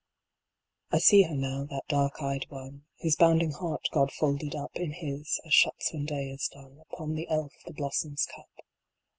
[0.89, 1.29] 75 76 A MEMORY.
[1.29, 4.93] I see her now that dark eyed one, Whose bounding heart God folded up In
[4.93, 8.49] His, as shuts when day is done, Upon the elf the blossom s cup.